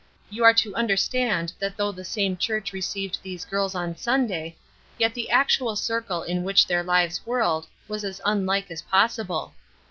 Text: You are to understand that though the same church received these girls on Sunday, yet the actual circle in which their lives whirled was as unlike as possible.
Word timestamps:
You 0.31 0.43
are 0.45 0.53
to 0.55 0.73
understand 0.73 1.53
that 1.59 1.77
though 1.77 1.91
the 1.91 2.03
same 2.03 2.35
church 2.35 2.73
received 2.73 3.19
these 3.21 3.45
girls 3.45 3.75
on 3.75 3.95
Sunday, 3.95 4.57
yet 4.97 5.13
the 5.13 5.29
actual 5.29 5.75
circle 5.75 6.23
in 6.23 6.43
which 6.43 6.65
their 6.65 6.81
lives 6.81 7.19
whirled 7.23 7.67
was 7.87 8.03
as 8.03 8.19
unlike 8.25 8.71
as 8.71 8.81
possible. 8.81 9.53